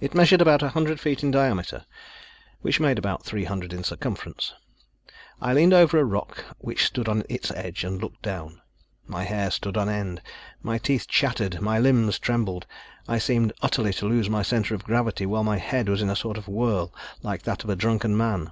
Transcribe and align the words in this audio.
It 0.00 0.14
measured 0.14 0.40
about 0.40 0.62
a 0.62 0.70
hundred 0.70 0.98
feet 0.98 1.22
in 1.22 1.30
diameter, 1.30 1.84
which 2.62 2.80
made 2.80 2.96
about 2.98 3.22
three 3.22 3.44
hundred 3.44 3.70
in 3.70 3.84
circumference. 3.84 4.54
I 5.42 5.52
leaned 5.52 5.74
over 5.74 5.98
a 5.98 6.04
rock 6.06 6.42
which 6.56 6.86
stood 6.86 7.06
on 7.06 7.24
its 7.28 7.50
edge, 7.50 7.84
and 7.84 8.00
looked 8.00 8.22
down. 8.22 8.62
My 9.06 9.24
hair 9.24 9.50
stood 9.50 9.76
on 9.76 9.90
end, 9.90 10.22
my 10.62 10.78
teeth 10.78 11.06
chattered, 11.06 11.60
my 11.60 11.78
limbs 11.78 12.18
trembled. 12.18 12.66
I 13.06 13.18
seemed 13.18 13.52
utterly 13.60 13.92
to 13.92 14.06
lose 14.08 14.30
my 14.30 14.40
centre 14.40 14.74
of 14.74 14.84
gravity, 14.84 15.26
while 15.26 15.44
my 15.44 15.58
head 15.58 15.90
was 15.90 16.00
in 16.00 16.08
a 16.08 16.16
sort 16.16 16.38
of 16.38 16.48
whirl, 16.48 16.90
like 17.22 17.42
that 17.42 17.62
of 17.62 17.68
a 17.68 17.76
drunken 17.76 18.16
man. 18.16 18.50